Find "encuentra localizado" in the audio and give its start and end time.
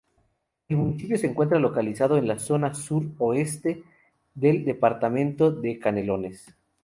1.27-2.17